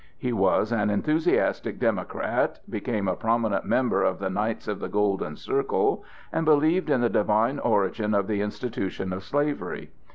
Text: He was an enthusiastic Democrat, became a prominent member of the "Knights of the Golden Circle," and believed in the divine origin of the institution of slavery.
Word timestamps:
He 0.17 0.33
was 0.33 0.71
an 0.71 0.89
enthusiastic 0.89 1.77
Democrat, 1.79 2.59
became 2.67 3.07
a 3.07 3.15
prominent 3.15 3.65
member 3.65 4.01
of 4.03 4.17
the 4.17 4.31
"Knights 4.31 4.67
of 4.67 4.79
the 4.79 4.89
Golden 4.89 5.35
Circle," 5.35 6.03
and 6.33 6.43
believed 6.43 6.89
in 6.89 7.01
the 7.01 7.07
divine 7.07 7.59
origin 7.59 8.15
of 8.15 8.25
the 8.25 8.41
institution 8.41 9.13
of 9.13 9.23
slavery. 9.23 9.91